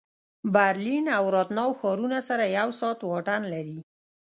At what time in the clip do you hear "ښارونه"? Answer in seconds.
1.79-2.19